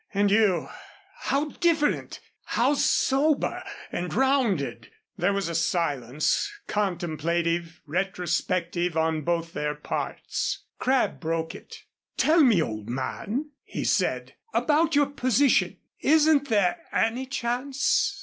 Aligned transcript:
And 0.15 0.31
you, 0.31 0.67
how 1.19 1.49
different! 1.49 2.21
How 2.45 2.73
sober 2.73 3.61
and 3.91 4.11
rounded!" 4.11 4.89
There 5.15 5.31
was 5.31 5.47
a 5.47 5.53
silence, 5.53 6.51
contemplative, 6.65 7.81
retrospective 7.85 8.97
on 8.97 9.21
both 9.21 9.53
their 9.53 9.75
parts. 9.75 10.63
Crabb 10.79 11.19
broke 11.19 11.53
it. 11.53 11.83
"Tell 12.17 12.41
me, 12.43 12.59
old 12.63 12.89
man," 12.89 13.51
he 13.63 13.83
said, 13.83 14.33
"about 14.55 14.95
your 14.95 15.05
position. 15.05 15.77
Isn't 15.99 16.47
there 16.49 16.79
any 16.91 17.27
chance?" 17.27 18.19